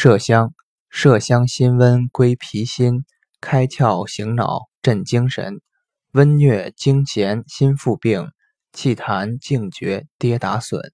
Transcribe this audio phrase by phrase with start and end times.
[0.00, 0.54] 麝香
[0.92, 3.04] 麝香辛温归脾心，
[3.40, 5.60] 开窍醒脑，镇精神，
[6.12, 8.28] 温疟惊痫，心腹病，
[8.72, 10.92] 气痰，惊厥，跌打损。